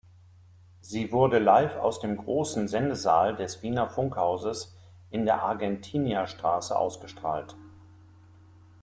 Sie 0.79 1.11
wurde 1.11 1.37
live 1.37 1.77
aus 1.77 1.99
dem 1.99 2.17
großen 2.17 2.67
Sendesaal 2.67 3.35
des 3.35 3.61
Wiener 3.61 3.87
Funkhauses 3.87 4.75
in 5.11 5.25
der 5.25 5.43
Argentinierstraße 5.43 6.75
ausgestrahlt. 6.75 7.55